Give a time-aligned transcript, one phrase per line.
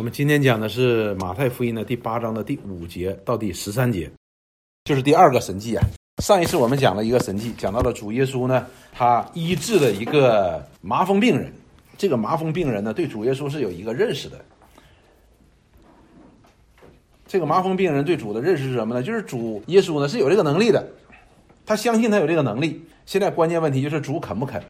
[0.00, 4.10] 我们今天讲的是马太福音的第八章的第五节到第十三节，
[4.86, 5.84] 就是第二个神迹啊。
[6.22, 11.52] 上一次我们讲了一个神迹，讲到了主耶稣呢，他医治了一个麻风病人。
[11.98, 14.42] 这个麻风病人呢，对主耶稣是有一个认识的。
[17.26, 19.02] 这个麻风病人对主的认识是什么呢？
[19.02, 20.82] 就是主耶稣呢是有这个能力的，
[21.66, 22.82] 他相信他有这个能力。
[23.04, 24.64] 现在关键问题就是主肯不肯。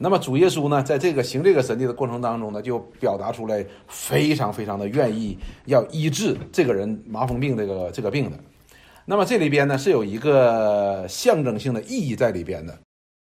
[0.00, 8.36] 那么主耶稣呢，在这个行这个神迹的过程当中呢，就表达出来非常非常的愿意要医治这个人麻风病这个这个病的。
[9.04, 12.76] 那么这里边呢是有一个象征性的意义在里边的，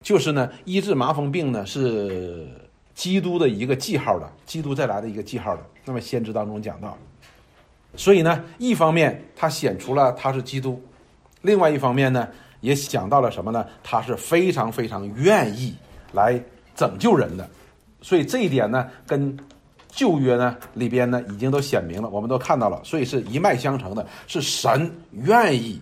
[0.04, 2.46] 就是呢医治麻风病呢是
[2.94, 5.66] 基督的一个记号的，基督再来的一个记号的。
[5.86, 6.98] 那么先知当中讲到，
[7.96, 10.82] 所以呢一方面他显出了他是基督，
[11.44, 12.28] 另外一方面呢
[12.60, 13.66] 也讲到了什么呢？
[13.82, 15.74] 他是非常非常愿意
[16.12, 16.38] 来。
[16.78, 17.50] 拯救人的，
[18.02, 19.36] 所以这一点呢，跟
[19.90, 25.82] 旧约呢里边呢已经都显明了，我们都看到了，所以是一脉相承的，是神愿意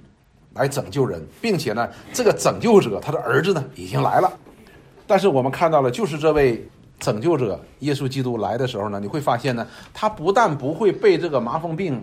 [0.53, 4.31] 来拯救人，并且呢，这个拯救者他的儿子呢已经来了。
[5.05, 6.66] 但是我们看到了，就是这位
[6.97, 12.01] 拯救者耶稣基督来的时候呢，你会发现呢，他不但不会被这个麻风病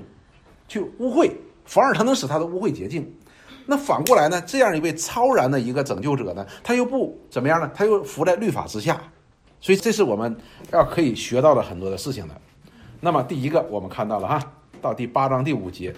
[0.69, 1.33] 去污秽，
[1.65, 3.11] 反而他能使他的污秽洁净。
[3.65, 4.43] 那反过来呢？
[4.45, 7.71] 这样一位超然的一个拯救者呢，他又不怎么样呢？
[7.75, 9.01] 他又服在律法之下，
[9.61, 10.37] 所以这是我们
[10.73, 12.35] 要可以学到的很多的事情的。
[13.01, 15.95] 那么第一个，我们看到了哈，到第八章第五节，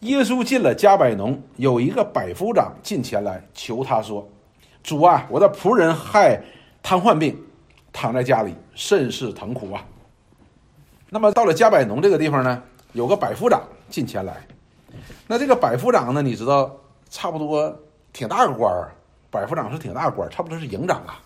[0.00, 4.28] 耶稣进了加百农，有一个百夫长进前来求他说
[4.84, 6.40] ：“主啊，我的仆人害
[6.82, 7.36] 瘫痪病，
[7.92, 9.84] 躺在家里，甚是疼苦啊。”
[11.10, 12.62] 那么到了加百农这个地方呢，
[12.92, 14.46] 有个百夫长进前来，
[15.26, 16.70] 那这个百夫长呢，你知道？
[17.10, 17.74] 差不多
[18.12, 18.92] 挺大个官儿，
[19.30, 21.20] 百夫长是挺大个官儿，差不多是营长啊，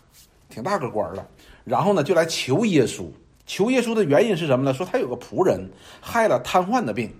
[0.48, 1.26] 挺大个官儿了。
[1.64, 3.06] 然后呢，就来求耶稣，
[3.46, 4.74] 求耶稣的原因是什么呢？
[4.74, 7.14] 说他有个仆人害了瘫痪的病，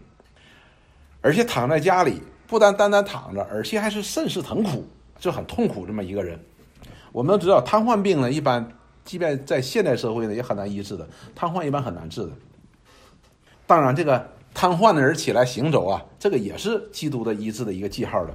[1.20, 4.84] 而且躺在家里，不单单单躺着，而且还是甚是疼苦，
[5.18, 6.38] 就很痛苦这么一个人。
[7.12, 8.66] 我们都知道，瘫痪病呢，一般
[9.04, 11.08] 即便在现代社会呢，也很难医治的。
[11.34, 12.30] 瘫痪一般很难治的。
[13.66, 18.34] 当然，这个瘫痪的人起来行走啊，这个也是基督的医治的一个记号的。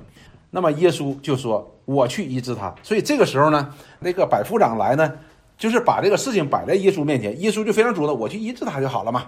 [0.50, 5.12] 那么耶稣就说：“我去医治他。”所以这个时候呢，那个百夫长来呢，
[5.58, 9.26] 就是把这个事情摆在耶稣面前，耶稣就非常主动：“我去医治他就好了嘛。”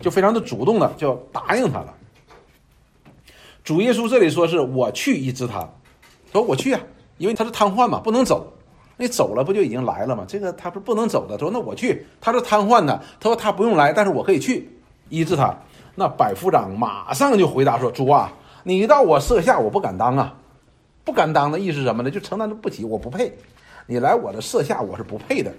[0.00, 1.94] 就非常的主动的就答应他了。
[3.62, 5.66] 主耶稣这里说是我去医治他，
[6.32, 6.80] 说我去啊，
[7.16, 8.52] 因为他是瘫痪嘛，不能走。
[8.96, 10.24] 你走了不就已经来了吗？
[10.26, 11.38] 这个他不是不能走的。
[11.38, 13.00] 说那我去，他是瘫痪的。
[13.20, 14.68] 他说他不用来，但是我可以去
[15.08, 15.56] 医治他。
[15.94, 18.32] 那百夫长马上就回答说：“主啊。”
[18.66, 20.34] 你到我舍下，我不敢当啊，
[21.04, 22.10] 不敢当的意思是什么呢？
[22.10, 23.32] 就承担不起，我不配。
[23.86, 25.52] 你来我的舍下，我是不配的。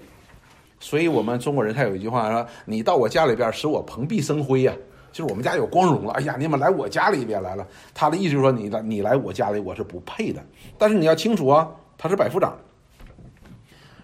[0.80, 4.74] 所以，我们中国人他有一句话说：“你到我家里边，使我蓬荜生辉呀。”
[5.14, 6.14] 就是我们家有光荣了。
[6.14, 7.66] 哎呀，你们来我家里边来了。
[7.94, 10.44] 他的意思就是说，你来，你来我家里，我是不配的。
[10.78, 12.58] 但是你要清楚啊，他是百夫长。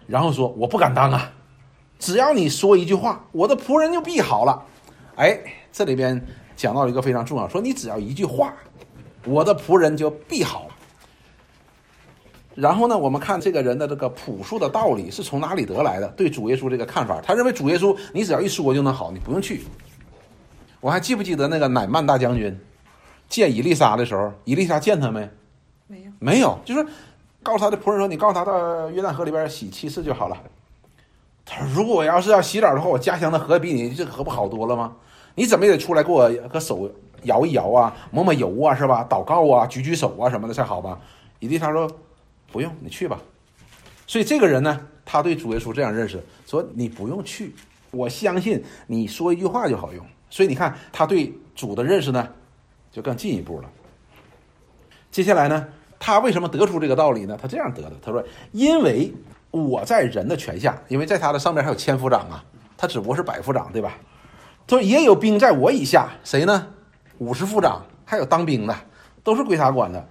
[0.05, 1.31] 然后说：“我不敢当啊，
[1.97, 4.63] 只要你说一句话，我的仆人就必好了。”
[5.17, 5.37] 哎，
[5.71, 6.23] 这里边
[6.55, 8.53] 讲到一个非常重要，说你只要一句话。
[9.25, 10.67] 我的仆人就必好。
[12.53, 16.07] 然后呢，我们看这个人的这个朴素的道理是从哪里得来的？
[16.09, 19.63] 对主耶稣这个看法，他认为主耶稣你只要一说就能好，你不用去。
[20.81, 22.59] 我还记不记得那个乃曼大将军
[23.29, 25.29] 见伊丽莎的时候，伊丽莎见他没？
[25.87, 26.85] 没有，没有，就是
[27.41, 30.37] 告诉他的仆人说：“你告诉他到约旦河里边洗七次就好了。”
[31.45, 34.93] 他说：“如果我要是要洗澡的话，我家乡的河比你这河不好多了吗？
[35.35, 36.91] 你怎么也得出来给我个手。”
[37.23, 39.05] 摇一摇啊，抹抹油啊，是吧？
[39.09, 40.99] 祷告啊，举举手啊，什么的才好吧？
[41.39, 41.89] 以利沙说
[42.51, 43.19] ：“不用，你去吧。”
[44.05, 47.55] 所以这个人呢，他对主耶稣这样认识，说：“你不用去，
[47.91, 52.27] 我相信你说一句话就好用。”所以你看，他对主的认识呢，
[52.91, 53.69] 就更进一步了。
[55.09, 55.67] 接下来呢，
[55.99, 57.37] 他为什么得出这个道理呢？
[57.41, 59.11] 他这样得的，他说：“因为
[59.49, 62.43] 我在人的权下，因为在他的上边还有千夫长啊，
[62.77, 63.97] 他只不过是百夫长，对吧？
[64.67, 66.67] 他说也有兵在我以下，谁呢？”
[67.21, 68.75] 五十副长，还有当兵的，
[69.23, 70.03] 都是归他管的。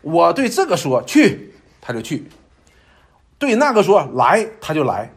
[0.00, 2.22] 我对这个说去，他就去；
[3.38, 5.12] 对那个说来，他就来。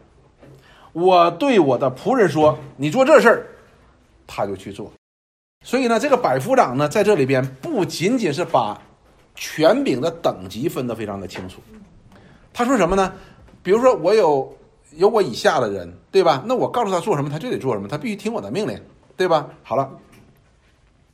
[0.92, 3.46] 我对我的仆人说你做这事儿，
[4.26, 4.92] 他就去做。
[5.64, 8.78] 所以呢，这个百夫长呢，在这里边不仅仅是把
[9.34, 11.62] 权柄的等级分得非常的清楚。
[12.52, 13.10] 他说什么呢？
[13.62, 14.54] 比如说我有
[14.92, 16.44] 有我以下的人，对吧？
[16.44, 18.78] 那我告诉他做什么，他就得做什么，他必须听我的命令，
[19.16, 19.48] 对吧？
[19.62, 19.90] 好了。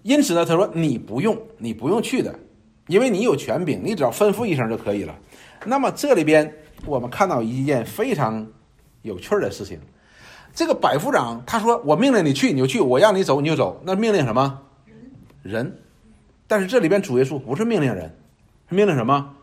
[0.05, 2.39] 因此呢，他说你不用，你不用去的，
[2.89, 5.19] 因为你有权柄，你只要吩咐一声就可以了。
[5.65, 6.55] 那么这里边
[6.85, 8.47] 我们看到一件非常
[9.01, 9.81] 有趣的事情，
[10.55, 14.61] 这个百夫长他说：“我命令你去，你就去；我让你走，你就走。”那命令什么？
[15.43, 15.79] 人。
[16.47, 18.15] 但是这里边主耶稣不是命令人，
[18.69, 19.35] 命令什么？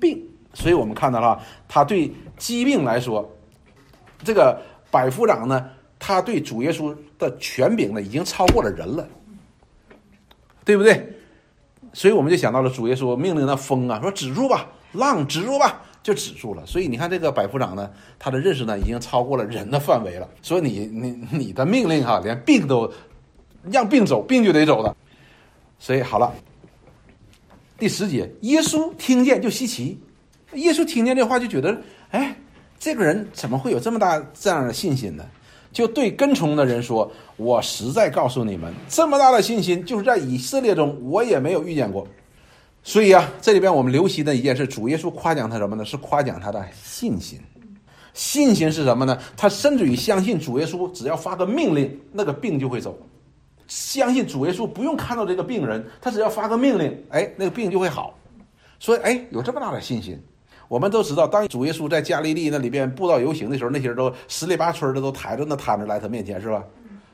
[0.00, 0.24] 病。
[0.54, 1.38] 所以我们看到了，
[1.68, 3.30] 他对疾病来说，
[4.24, 4.58] 这个
[4.90, 5.68] 百夫长呢，
[5.98, 9.06] 他对主耶稣的权柄呢，已经超过了人了，
[10.68, 11.14] 对不对？
[11.94, 16.62] 所以我们就想到了主耶稣命令那风啊，说止住吧，浪止住吧，就止住了。
[16.66, 20.28] 所以你看这个百夫长呢，他的认识呢，已经超过了人的范围了。
[20.42, 22.92] 所以你你你的命令哈，连病都
[23.70, 24.94] 让病走，病就得走的。
[25.78, 26.30] 所以好了，
[27.78, 29.98] 第十节，耶稣听见就稀奇。
[30.52, 31.80] 耶稣听见这话就觉得，
[32.10, 32.36] 哎，
[32.78, 35.24] 这个人怎么会有这么大这样的信心呢？
[35.78, 37.08] 就对跟从的人说
[37.38, 42.04] ：“我实在告诉你们，这么大的信心，就是在以色列中我也没有遇见过。”
[42.82, 45.84] 所以啊，这里边我们留心的一件事，主耶稣夸奖他什么呢？
[45.84, 47.38] 是夸奖他的信心。
[48.12, 49.16] 信心是什么呢？
[49.36, 52.98] 他甚至于相信主耶稣只要发个命令，那个病就会走。
[53.68, 58.18] 相信主耶稣不用看到这个病人，他只要发个命令，哎，那个病就会好。
[58.80, 60.20] 所以，哎，有这么大的信心。
[60.68, 66.62] 我们都知道，当主耶稣在加利利那里边布道游行的时候，那些人都十里八村的都抬着那摊子来他面前，是吧？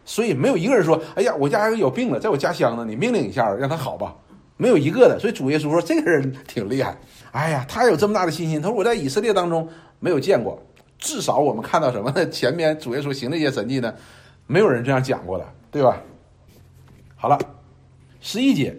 [0.05, 4.15] 所以没有一个人说：“哎呀，我家有病了，在我家乡呢，你命令一下让他好吧。”
[4.59, 5.19] 没有一个的。
[5.19, 6.97] 所以主耶稣说：“这个人挺厉害。”
[7.33, 8.61] 哎呀，他有这么大的信心。
[8.61, 9.69] 他说：“我在以色列当中
[9.99, 10.61] 没有见过，
[10.99, 12.29] 至少我们看到什么呢？
[12.29, 13.95] 前面主耶稣行那些神迹呢，
[14.47, 16.03] 没有人这样讲过的，对吧？”
[17.17, 17.39] 好了，
[18.21, 18.77] 十一节，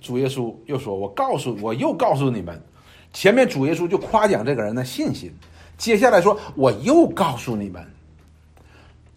[0.00, 2.58] 主耶稣又说：“我告诉我又告诉你们。”
[3.12, 5.32] 前面主耶稣就夸奖这个人的信心，
[5.76, 7.84] 接下来说：“我又告诉你们，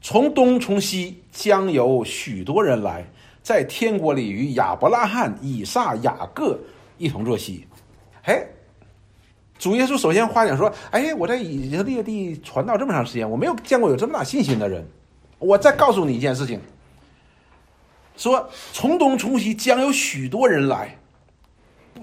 [0.01, 3.05] 从东从西将有许多人来，
[3.43, 6.57] 在天国里与亚伯拉罕、以撒、雅各
[6.97, 7.67] 一同坐席。”
[8.23, 8.43] 哎，
[9.59, 14.87] 主耶稣首先夸奖说：“哎，我在以色列地传道这么长时间，我没有见过有这么大信心的人。
[15.37, 16.59] 我再告诉你一件事情，
[18.15, 20.95] 说从东从西将有许多人来。”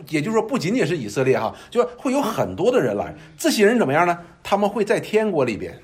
[0.09, 3.15] 也就是说，不仅仅是以色列哈，就会有很多的人来。
[3.37, 4.19] 这些人怎么样呢？
[4.43, 5.77] 他们会在天国里边，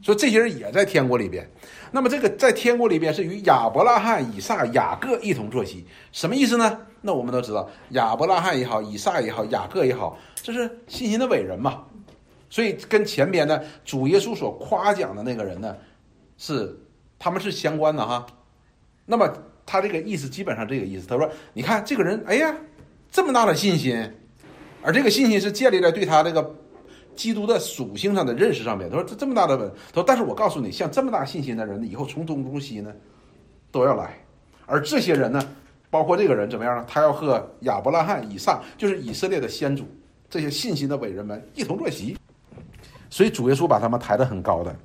[0.00, 1.48] 说这些人也在天国里边。
[1.90, 6.78] 那么这个在天国里边是与亚伯拉罕、以撒、雅各一同坐席，什么意思呢？
[7.00, 11.84] 那我们都知道，亚伯拉罕也好，以撒也好，雅各也好，这是信心的伟人嘛。
[12.48, 15.76] 所以跟前边呢，主耶稣所夸奖的那个人呢，
[16.38, 16.78] 是
[17.18, 18.26] 他们是相关的哈。
[19.04, 19.32] 那么
[19.64, 22.54] 他这个意思基本上这个意思，他说：“你看这个人，哎呀。”
[23.10, 23.98] 这么大的信心，
[24.82, 26.54] 而这个信心是建立在对他这个
[27.14, 28.90] 基督的属性上的认识上面。
[28.90, 32.92] 他说：“这这么大的本，他说，但是我告诉你，像这么大信心的人，以后从东从西呢，
[33.70, 34.18] 都要来。
[34.66, 35.42] 而这些人呢，
[35.88, 36.84] 包括这个人怎么样呢？
[36.86, 39.84] 他要和亚伯拉罕、以上，就是以色列的先祖
[40.28, 42.16] 这些信心的伟人们一同坐席。
[43.08, 44.76] 所以主耶稣把他们抬得很高的。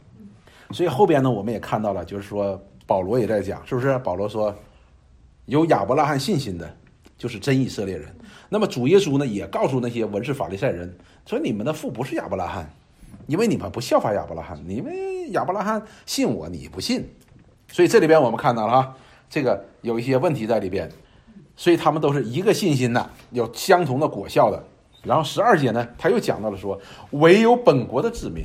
[0.71, 3.97] 所以后边呢，我们也看到了，就是说保罗也在讲，是不是？
[3.99, 4.55] 保罗说，
[5.47, 6.77] 有亚伯拉罕信心的，
[7.21, 8.11] 就是真以色列人。
[8.49, 10.91] 那么主耶稣呢，也告诉那些文士法利赛人
[11.27, 12.67] 说：“你们的父不是亚伯拉罕，
[13.27, 14.59] 因为你们不效法亚伯拉罕。
[14.65, 14.91] 你们
[15.31, 17.07] 亚伯拉罕信我，你不信。
[17.71, 18.95] 所以这里边我们看到了哈，
[19.29, 20.91] 这个有一些问题在里边。
[21.55, 24.63] 所以他们都是一个信心的，有相同的果效的。
[25.03, 26.79] 然后十二节呢，他又讲到了说，
[27.11, 28.43] 唯有本国的子民，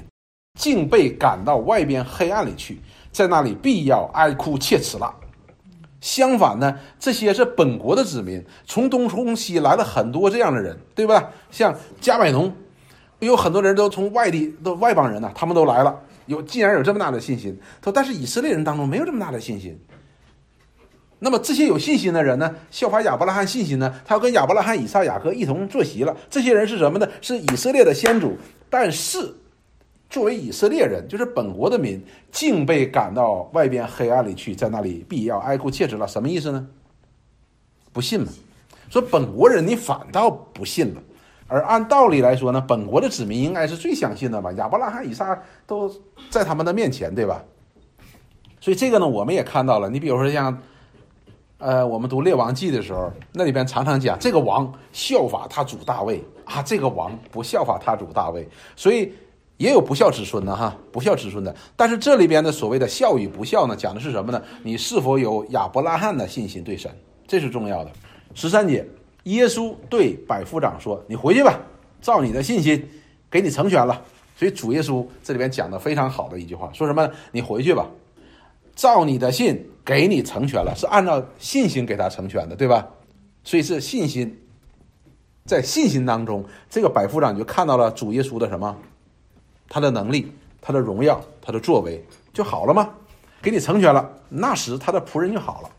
[0.60, 2.78] 竟被赶到外边黑暗里去，
[3.10, 5.14] 在那里必要哀哭切齿了。”
[6.06, 11.28] 相反呢，这些是本国的子民，从东从西来了很多这样的人，对吧？
[11.50, 12.54] 像加百农，
[13.18, 15.98] 有很多人都从外地，都外邦人呢，他们都来了。
[16.26, 19.76] 有既然有这么大的信心，说但是以色列人当中没有这么大的信心。
[21.18, 26.16] 那么这些有信心的人呢，效法亚伯拉罕信心呢，他要跟亚伯拉罕、以撒、雅各一同坐席了。
[26.30, 27.08] 这些人是什么呢？
[27.20, 28.38] 是以色列的先祖，
[28.70, 29.34] 但是。
[30.08, 36.06] 作为以色列人，就是本国的民，竟被赶到外边黑暗里去，在那里必要哀哭切齿了。
[36.06, 36.66] 什么意思呢？
[37.92, 38.28] 不信嘛？
[38.88, 41.02] 说本国人你反倒不信了，
[41.48, 44.52] 而按道理来说呢，本国的子民应该是最相信的吧。
[44.52, 45.36] 亚伯拉罕、以撒
[45.66, 45.92] 都
[46.30, 47.42] 在他们的面前，对吧？
[48.60, 49.90] 所以这个呢，我们也看到了。
[49.90, 50.56] 你比如说像，
[51.58, 59.12] 呃，我们读列王记的时候，那里边常常讲这个王效法他主大卫啊，这个王不效法他主大卫，所以。
[59.56, 61.54] 也有不孝子孙的哈，不孝子孙的。
[61.76, 64.42] 但是这里边的所谓的孝与不孝呢，讲的是什么呢？
[64.62, 66.90] 你是否有亚伯拉罕的信心对神，
[67.26, 67.90] 这是重要的。
[68.34, 68.86] 十三节，
[69.24, 71.58] 耶稣对百夫长说：“你回去吧，
[72.02, 72.86] 照你的信心，
[73.30, 74.02] 给你成全了。”
[74.38, 77.08] 所以主耶稣这里边讲的非常好的一句话，说什么？
[77.32, 77.86] 你回去吧，
[78.74, 82.86] 照你的信给你成全了，是按照信心给他成全的，对吧？
[83.42, 84.38] 所以是信心，
[85.46, 88.76] 在信心当中，这个百夫长就看到了主耶稣的什么？
[89.68, 92.88] 他的能力，他的荣耀，他的作为，就好了吗？
[93.42, 95.70] 给你成全了，那时他的仆人就好了，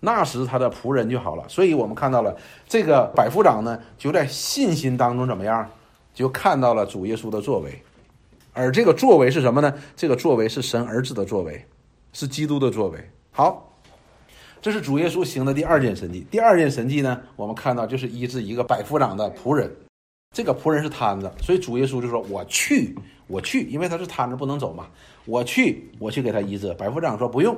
[0.00, 1.44] 那时他的仆人就好了。
[1.48, 2.36] 所以我们看到了
[2.68, 5.66] 这个百夫长呢，就在信心当中怎么样，
[6.12, 7.82] 就看到了主耶稣的作为，
[8.52, 9.72] 而这个作为是什么呢？
[9.96, 11.64] 这个作为是神儿子的作为，
[12.12, 12.98] 是基督的作为。
[13.30, 13.72] 好，
[14.60, 16.26] 这是主耶稣行的第二件神迹。
[16.30, 19.74] 第二件神迹呢，我们看到就是医治一个百夫长的仆人。
[20.32, 22.96] 这个仆人是瘫子，所以主耶稣就说：“我去，
[23.26, 24.86] 我去，因为他是瘫着不能走嘛。
[25.26, 27.54] 我去，我去给他医治。”百夫长说：“不用，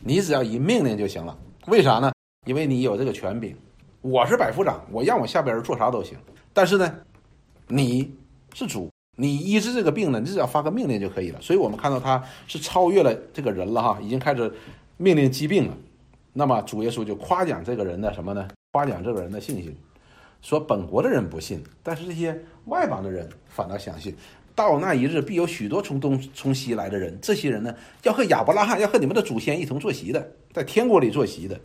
[0.00, 1.38] 你只要一命令就行了。
[1.68, 2.12] 为啥呢？
[2.46, 3.54] 因为你有这个权柄。
[4.02, 6.18] 我是百夫长，我让我下边人做啥都行。
[6.52, 6.92] 但是呢，
[7.68, 8.12] 你
[8.54, 11.40] 是主，你医治这个病呢，你只要发个命令就可以了。
[11.40, 14.52] 所以我们看到他是超越了这个人了哈，已经开始
[14.96, 15.76] 命令疾病了。
[16.32, 18.48] 那么主耶稣就夸奖这个人的什么呢？
[18.72, 19.72] 夸奖这个人的信心。”
[20.42, 24.14] 说本国的人不信，但是这些外邦的人反倒相信。
[24.54, 31.58] 到那一日，必有许多从东从西来的人，这些人呢，要和亚伯拉罕，要和你们的祖先一同坐席的，在天国里坐席的。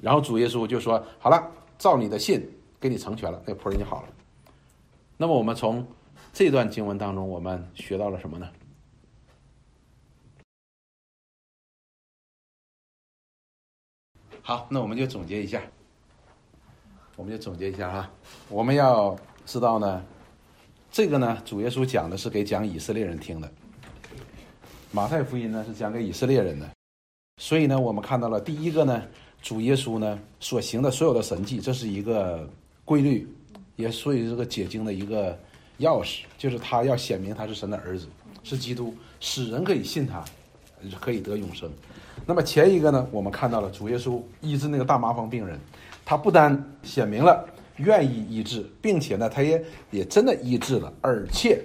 [0.00, 2.48] 然后主耶稣就说：“好了，照你的信，
[2.80, 4.08] 给你成全了，那仆人就好了。”
[5.18, 5.86] 那么我们从
[6.32, 8.48] 这段经文当中，我们学到了什么呢？
[14.40, 15.60] 好，那我们就总结一下。
[17.18, 18.08] 我们就总结一下哈，
[18.48, 20.00] 我们要知道呢，
[20.88, 23.50] 这个呢，主耶稣讲的是给讲以色列人听的，
[24.92, 26.70] 马太福音呢是讲给以色列人的，
[27.38, 29.02] 所以呢，我们看到了第一个呢，
[29.42, 32.48] 主耶稣呢所行的所有的神迹，这是一个
[32.84, 33.28] 规律，
[33.74, 35.36] 也所以这个解经的一个
[35.80, 38.06] 钥匙，就是他要显明他是神的儿子，
[38.44, 40.24] 是基督，使人可以信他，
[41.00, 41.68] 可以得永生。
[42.24, 45.58] 那么前一个呢，我们看到了主耶稣医治那个大麻风病人。
[46.08, 47.46] 他不单显明了
[47.76, 51.62] 愿意医治，并且呢，他也也真的医治了，而且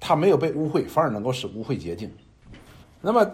[0.00, 2.10] 他没有被污秽，反而能够使污秽洁净。
[3.00, 3.24] 那么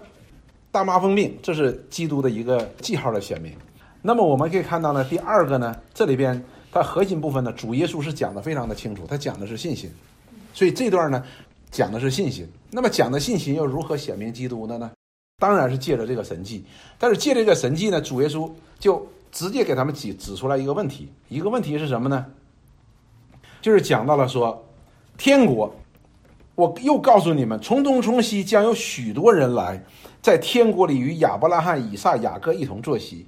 [0.71, 3.57] 大麻风病，这是基督的一个记号的显明。
[4.03, 9.91] 那么我们可以看到呢，第二个呢，这里边它核心部分呢，主耶稣是讲的非常的清楚，他讲的是信心。
[10.53, 11.25] 所以这段呢，
[11.71, 12.47] 讲的是信心。
[12.71, 14.91] 那么讲的信心又如何显明基督的呢？
[15.39, 16.67] 当然是借着这个神迹。
[16.99, 18.47] 但是借这个神迹呢，主耶稣
[18.79, 19.09] 就。
[19.33, 22.25] 直接给他们指指出来一个问题，一个问题是什么呢？
[23.63, 24.63] 就是讲到了说，
[25.17, 25.75] 天国，
[26.55, 29.83] 我又告诉你们，从东从西将有许多人来，
[30.21, 33.27] 在天国里与亚伯拉罕、以撒、雅各一同坐席，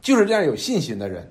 [0.00, 1.30] 就是这样有信心的人。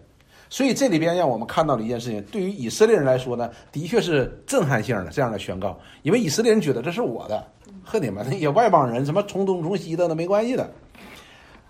[0.50, 7.46] 所以这里边让我们看到了一件事情，对于以色列人来说呢，的确是震撼性的这样的宣告，因为以色列人觉得这是我的，
[7.84, 10.70] 和你们那些外邦人什么从东从西的那没关系的。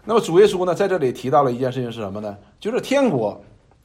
[0.09, 2.35] 那么主耶稣呢，在这里提到了一件事情是什么呢？
[2.59, 3.39] 就是天国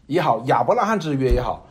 [0.06, 1.62] 也好，亚伯拉罕之约也好，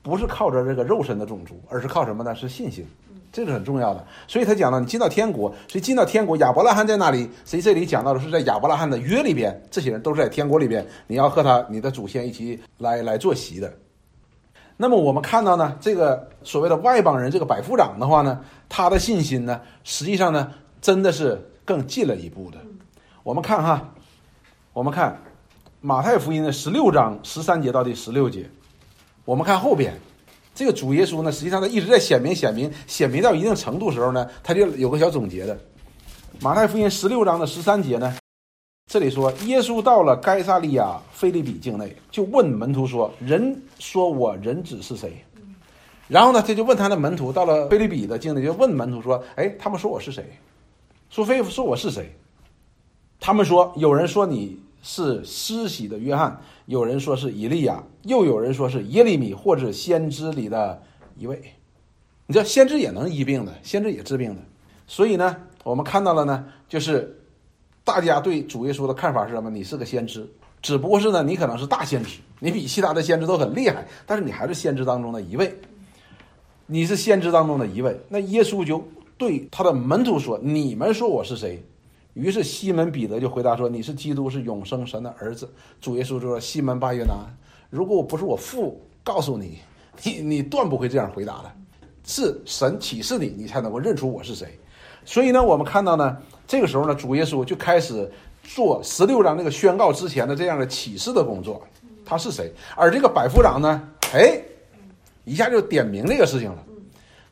[0.00, 2.32] 不是靠着这个肉身的种族，而是靠什么呢？
[2.32, 2.86] 是信心，
[3.32, 4.06] 这是很重要的。
[4.28, 7.28] 所以他讲了，你进到天国，谁进到天国，亚伯拉罕在那里？
[7.44, 13.72] 谁这里讲到的是在亚伯拉罕的约里边，这些人都是在天国里边，你要和他你的祖先一起来来坐席的。
[14.76, 22.58] 那么我们看到呢，这个所谓的外邦人，这个百夫长的话呢，他的信心呢，实际上呢，真的是更进了一步的。
[23.24, 23.92] 我们看哈，
[24.76, 25.18] 我们看
[25.80, 28.46] 马太福音的十六章十三节到第十六节，
[29.24, 29.94] 我们看后边，
[30.54, 35.58] 这个主耶稣呢，实际上他一直在显明、显明、显明到一定程度时候呢，他就有个小总结的。
[36.40, 38.18] 马太福音十六章的十三节呢，
[38.92, 45.24] 这里说耶稣到了该萨利亚菲利比境内，就问门徒说：“人说我人子是谁？”
[46.06, 50.22] 然后呢，他就问他的门徒，到了菲利比的境内，就问门徒说：“哎，他们说我是谁？
[51.08, 52.14] 说菲说我是谁？”
[53.18, 60.80] 他们说，有人说你是施洗的约翰，有人说是以利亚，又有人说是耶利米或者先知里的
[61.18, 61.42] 一位。
[62.28, 64.40] 你知道，先知也能医病的，先知也治病的。
[64.86, 67.20] 所以呢，我们看到了呢，就是
[67.82, 69.50] 大家对主耶稣的看法是什么？
[69.50, 70.24] 你是个先知，
[70.62, 75.52] 只不过是呢，你可能是大先知，你比其他的先知都很厉害，但是你还是先知当中的一位。
[76.66, 78.00] 你是先知当中的一位。
[78.08, 78.86] 那耶稣就
[79.18, 81.60] 对他的门徒说：“你们说我是谁？”
[82.16, 85.46] 于是西门彼得就回答说：“你是基督，是永生神的儿子。”
[85.82, 87.14] 主耶稣就说：“西门巴约拿，
[87.68, 89.58] 如果我不是我父告诉你，
[90.02, 91.52] 你你断不会这样回答的。
[92.04, 94.58] 是神启示你，你才能够认出我是谁。
[95.04, 98.10] 所以呢，我们看到呢，这个时候呢，主耶稣就开始
[98.42, 101.62] 做十六章那个宣告之前的这样的启示的工作。
[102.02, 102.50] 他是谁？
[102.74, 104.40] 而这个百夫长呢，哎，
[105.24, 106.64] 一下就点明这个事情了。”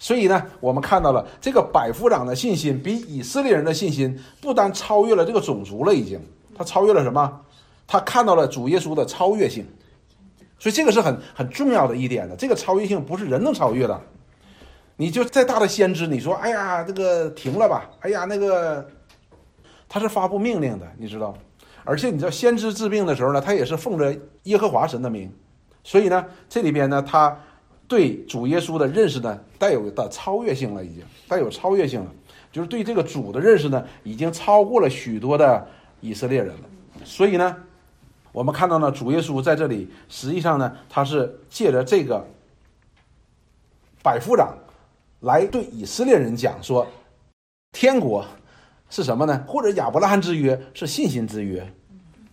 [0.04, 6.20] 所以呢，我们看到了这个百夫长的信心比以色列人的信心不单超越了这个种族了，已经
[6.54, 7.40] 他超越了什么？
[7.86, 9.66] 他看到了主耶稣的超越性，
[10.58, 12.36] 所以这个是很很重要的一点的。
[12.36, 13.98] 这个超越性不是人能超越的。
[14.96, 17.90] 你就再大的先知，你说哎呀，这个停了吧？
[18.00, 18.86] 哎呀，那个
[19.88, 21.34] 他是发布命令的，你知道。
[21.82, 25.32] 而且你知道，先知治病的时候呢，他也是奉着耶和华神的名，
[25.82, 27.34] 所以呢，这里边呢，他
[27.86, 32.10] 对主耶稣的认识呢，带有的超越性了，已经带有超越性了，
[32.50, 35.66] 就是对这个主的认识呢，已经超过了许多的
[36.00, 36.62] 以色列人了。
[37.04, 37.56] 所以呢，
[38.32, 42.26] 我们看到呢，主耶稣在这里实际上呢，他是借着这个
[44.02, 44.56] 百夫长
[45.20, 46.86] 来对以色列人讲说，
[47.72, 48.24] 天国。
[48.90, 49.42] 是什么呢？
[49.48, 51.66] 或者亚伯拉罕之约是信心之约，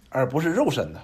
[0.09, 1.01] 而不是肉身的。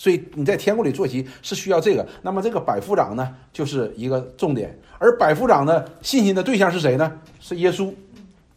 [0.00, 2.08] 所以你在天国里坐席是需要这个。
[2.22, 4.74] 那么这个百夫长呢，就是一个重点。
[4.98, 7.20] 而百夫长的信心的对象是谁呢？
[7.38, 7.92] 是耶稣。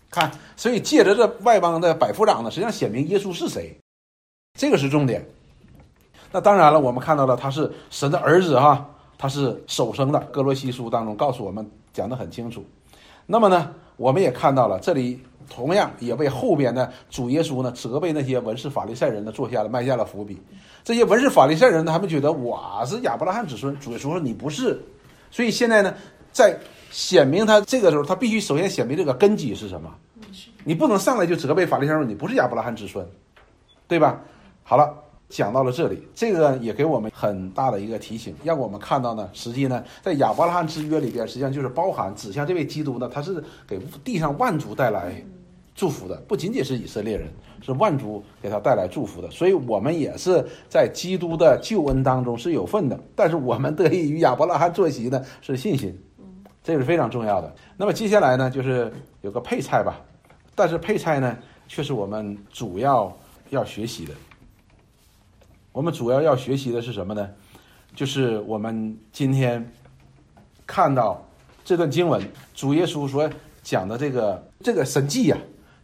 [0.10, 3.76] 看，所以借着这外邦的百夫长呢，实际上显明耶稣是谁，
[4.58, 5.28] 这个是重点。
[6.32, 10.20] 那当然了，我们看到了他是神的儿子哈，他是首生的。
[10.32, 12.64] 哥罗西书当中告诉我们讲得很清楚。
[13.26, 15.20] 那么呢，我们也看到了这里。
[15.50, 20.42] 同样也为后边的主耶稣呢责备那些文士法利赛人呢做下了埋下了伏笔。
[20.84, 24.82] 这些文士法利赛人呢，他们觉得我是亚伯拉罕子孙，主耶稣说你不是。
[25.32, 25.94] 所以现在呢，
[26.32, 26.58] 在
[26.92, 29.94] 显明他这个时候，他必须首先显明这个根基是什么。
[30.64, 33.06] 你不能上来就责备法利赛人，你不是亚伯拉罕子孙，
[33.88, 34.22] 对吧？
[34.64, 35.03] 好了。
[35.30, 45.24] 讲到了这里，这个也给我们很大的一个提醒，让我们看到呢，实际呢，在亚伯拉罕之约里边，实际上就是包含指向这位基督呢，他是给地上万族带来
[45.74, 47.28] 祝福的，不仅仅是以色列人，
[47.64, 49.32] 是万族给他带来祝福的。
[49.32, 53.00] 所以，我们也是在基督的救恩当中是有份的。
[53.16, 56.00] 但是，我们得益于亚伯拉罕坐席呢，是信心，
[56.64, 57.52] 这是非常重要的。
[57.76, 60.00] 那么，接下来呢，就是有个配菜吧，
[60.54, 61.36] 但是配菜呢，
[61.68, 63.12] 却是我们主要
[63.50, 64.14] 要学习的。
[65.74, 67.28] 我们主要要学习的是什么呢？
[67.96, 69.72] 就是我们今天
[70.68, 71.28] 看到
[71.66, 72.22] 这段经文，
[72.54, 73.28] 主耶稣所
[73.64, 75.38] 讲的这个这个神迹呀，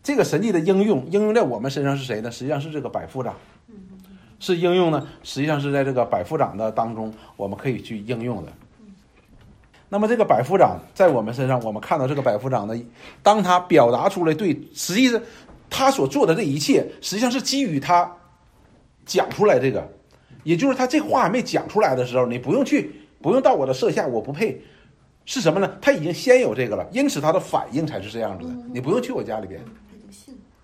[0.04, 2.30] 这个神迹的应用应用在我们身上是谁呢？
[2.30, 3.34] 实际上是这个百夫长，
[4.40, 8.54] 是应用呢，实际上是在这个百夫长的当中，我们可以去应用的。
[9.90, 12.80] 那么这个百夫长在我们身上，我们看到这个百夫长的，
[13.24, 15.20] 当他表达出来对，实际上
[15.68, 18.16] 他所做的这一切，实际上是基于他。
[19.10, 19.84] 讲出来这个，
[20.44, 24.62] 也就是他这话还没讲出来的时候，你不用去，不用到我的设下，我不配，
[25.26, 25.78] 是什么呢？
[25.82, 28.54] 他已经先有这个了，因此他的反应才是这样子的。
[28.72, 29.60] 你不用去我家里边，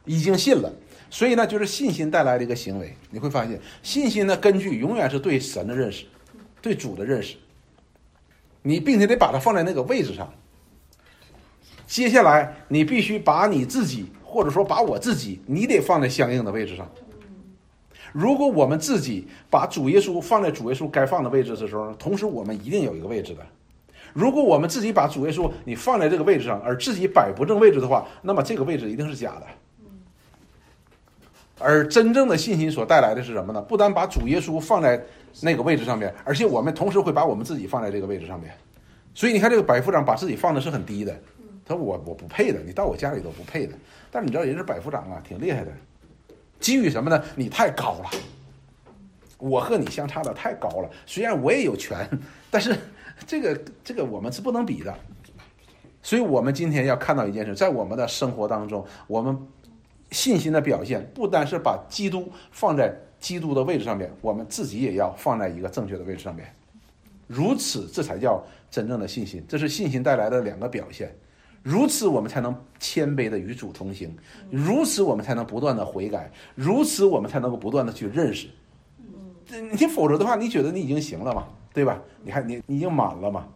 [0.05, 0.71] 已经信了。
[1.09, 2.95] 所以呢，就是信心带来的一个行为。
[3.09, 6.05] 你会发现，信心的根据永远是对神的认识，
[6.61, 7.35] 对主的认识。
[8.61, 10.31] 你并且得把它放在那个位置上。
[11.87, 16.89] 接下来，你必须把你自己，或者说把我自己，你得放在相应的位置上。
[18.15, 23.45] 如果我们自己把主耶稣放在主耶稣该放的位置的时候，同时我们一定有一个位置的。
[24.13, 29.45] 如果我们自己把主耶稣你放在这个位置上，而自己摆不正位置的话，那么这个位置一定是假的。
[31.59, 33.61] 而真正的信心所带来的是什么呢？
[33.61, 35.03] 不单把主耶稣放在
[35.41, 38.49] 那个位置上面，而且我们同时会把我们自己放在这个位置上面。
[39.13, 41.13] 所以你看，这个百夫长把自己放的是很低的，
[41.65, 43.73] 他说我我不配的，你到我家里都不配的。
[44.09, 45.71] 但是你知道，人是百夫长啊，挺厉害的。
[46.59, 47.23] 基于什么呢？
[47.35, 48.09] 你太高了，
[49.37, 50.89] 我和你相差的太高了。
[51.05, 52.07] 虽然我也有权，
[52.49, 52.75] 但是
[53.27, 54.93] 这个这个我们是不能比的。
[56.01, 59.35] 所以，我们今天要看到一件事，在我们的生活当中，我们
[60.11, 66.45] 信心的表现不单是把基督放在基督的位置上面，我们自己也要放在一个正确的位置上面。
[67.25, 69.43] 如此，这才叫真正的信心。
[69.47, 71.11] 这是信心带来的两个表现。
[71.65, 74.07] 如此，我们才能谦卑的与主同行；
[74.51, 78.47] 如此，我们才能不断的悔改；如此，我们才能够不断的去认识。
[79.47, 81.47] 这你否则的话，你觉得你已经行了嘛？
[81.73, 81.99] 对吧？
[82.23, 83.47] 你还你你已经满了嘛？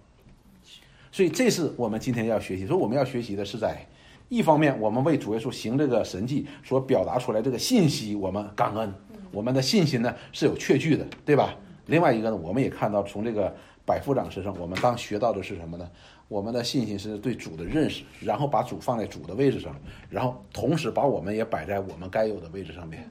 [1.12, 2.66] 所以，这是我们今天要学习。
[2.66, 3.88] 说我们要学习的是在
[4.28, 8.92] 一方面，我们为主耶稣行这个神迹所表达出来这个信息，我们感恩，
[9.32, 11.54] 我们的信心呢是有确据的，对吧？
[11.86, 13.56] 另外一个呢，我们也看到从这个
[13.90, 15.90] 百夫长身上，我们当学到的是什么呢？
[16.28, 19.76] 我们的信心是对主的认识，然后把主放在主的位置上，
[20.12, 23.10] 然后同时把我们也摆在我们该有的位置上面。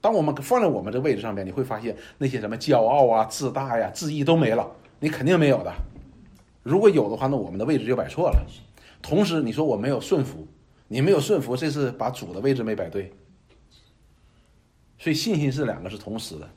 [0.00, 4.66] 当我们放在我们这位置上面，你会发现那些什么骄傲啊、自大呀、自义都没了，
[4.98, 5.70] 你肯定没有的。
[6.62, 8.46] 如果有的话，那我们的位置就摆错了。
[9.02, 10.46] 同时，你说我没有顺服，
[10.88, 13.12] 你没有顺服，这是把主的位置没摆对。
[14.98, 16.48] 所以，信心是两个是同时的。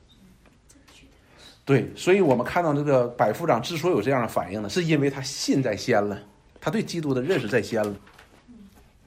[1.64, 6.20] 对，所以我们看到这个百夫长之所以有这样的反应呢，是因为他信在先了，
[6.60, 7.96] 他对基督的认识在先了，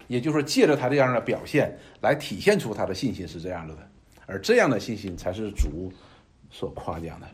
[0.07, 3.87] 也就是说，借着他这样的表现来体现出他的信心是这样子的，
[4.25, 5.93] 而这样的信心才是主
[6.49, 7.27] 所夸奖的。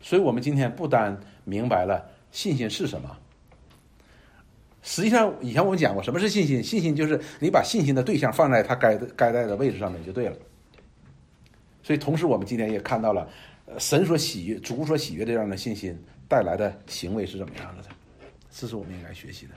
[0.00, 3.14] 所以，我们今天不单明白了信心是什么，
[4.80, 6.64] 实际上，以前我们讲过，什么是信心？
[6.64, 10.36] 信心就是你把信心的对象放在他该该在的位置上面就对了。
[11.82, 13.28] 所以，同时我们今天也看到了，
[13.78, 17.84] 神所喜悦、主所喜悦的这样的信心带来的行为是怎么样的？
[18.50, 19.54] 这是我们应该学习的。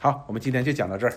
[0.00, 1.12] 好，我们今天就讲到这儿。